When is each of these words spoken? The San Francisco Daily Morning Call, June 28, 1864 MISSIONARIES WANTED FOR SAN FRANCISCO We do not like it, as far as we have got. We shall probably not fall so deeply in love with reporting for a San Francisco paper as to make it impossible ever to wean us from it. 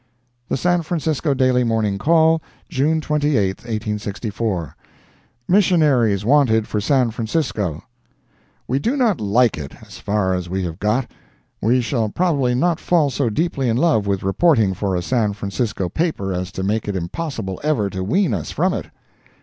The 0.49 0.57
San 0.57 0.81
Francisco 0.81 1.35
Daily 1.35 1.63
Morning 1.63 1.99
Call, 1.99 2.41
June 2.67 3.01
28, 3.01 3.49
1864 3.59 4.75
MISSIONARIES 5.47 6.25
WANTED 6.25 6.67
FOR 6.67 6.81
SAN 6.81 7.11
FRANCISCO 7.11 7.83
We 8.67 8.79
do 8.79 8.97
not 8.97 9.21
like 9.21 9.59
it, 9.59 9.73
as 9.85 9.99
far 9.99 10.33
as 10.33 10.49
we 10.49 10.63
have 10.63 10.79
got. 10.79 11.11
We 11.61 11.81
shall 11.81 12.09
probably 12.09 12.55
not 12.55 12.79
fall 12.79 13.11
so 13.11 13.29
deeply 13.29 13.69
in 13.69 13.77
love 13.77 14.07
with 14.07 14.23
reporting 14.23 14.73
for 14.73 14.95
a 14.95 15.03
San 15.03 15.33
Francisco 15.33 15.87
paper 15.87 16.33
as 16.33 16.51
to 16.53 16.63
make 16.63 16.87
it 16.87 16.95
impossible 16.95 17.59
ever 17.63 17.87
to 17.91 18.03
wean 18.03 18.33
us 18.33 18.49
from 18.49 18.73
it. 18.73 18.87